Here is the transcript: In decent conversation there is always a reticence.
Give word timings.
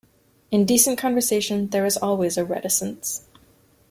In 0.49 0.65
decent 0.65 0.97
conversation 0.97 1.67
there 1.67 1.85
is 1.85 1.95
always 1.95 2.35
a 2.35 2.43
reticence. 2.43 3.23